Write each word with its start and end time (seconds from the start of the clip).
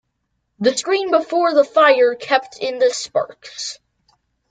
The 0.57 0.75
screen 0.75 1.11
before 1.11 1.53
the 1.53 1.63
fire 1.63 2.15
kept 2.15 2.57
in 2.57 2.79
the 2.79 2.89
sparks. 2.89 3.77